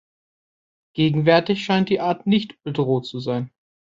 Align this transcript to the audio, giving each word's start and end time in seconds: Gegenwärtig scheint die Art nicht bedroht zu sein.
Gegenwärtig 0.95 1.63
scheint 1.63 1.89
die 1.89 1.99
Art 1.99 2.25
nicht 2.25 2.59
bedroht 2.63 3.05
zu 3.05 3.19
sein. 3.19 3.51